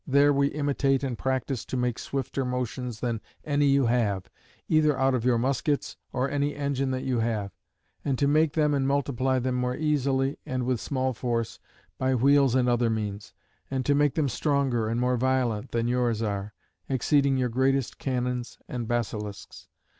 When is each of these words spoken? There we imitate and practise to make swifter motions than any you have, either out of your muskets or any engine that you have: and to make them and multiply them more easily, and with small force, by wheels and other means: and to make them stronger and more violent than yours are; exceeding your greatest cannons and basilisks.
There 0.07 0.33
we 0.33 0.47
imitate 0.47 1.03
and 1.03 1.15
practise 1.15 1.63
to 1.65 1.77
make 1.77 1.99
swifter 1.99 2.43
motions 2.43 3.01
than 3.01 3.21
any 3.43 3.67
you 3.67 3.85
have, 3.85 4.31
either 4.67 4.97
out 4.97 5.13
of 5.13 5.23
your 5.25 5.37
muskets 5.37 5.95
or 6.11 6.27
any 6.27 6.55
engine 6.55 6.89
that 6.89 7.03
you 7.03 7.19
have: 7.19 7.51
and 8.03 8.17
to 8.17 8.27
make 8.27 8.53
them 8.53 8.73
and 8.73 8.87
multiply 8.87 9.37
them 9.37 9.53
more 9.53 9.75
easily, 9.77 10.39
and 10.43 10.65
with 10.65 10.81
small 10.81 11.13
force, 11.13 11.59
by 11.99 12.15
wheels 12.15 12.55
and 12.55 12.67
other 12.67 12.89
means: 12.89 13.35
and 13.69 13.85
to 13.85 13.93
make 13.93 14.15
them 14.15 14.27
stronger 14.27 14.87
and 14.89 14.99
more 14.99 15.17
violent 15.17 15.69
than 15.69 15.87
yours 15.87 16.23
are; 16.23 16.55
exceeding 16.89 17.37
your 17.37 17.49
greatest 17.49 17.99
cannons 17.99 18.57
and 18.67 18.87
basilisks. 18.87 19.67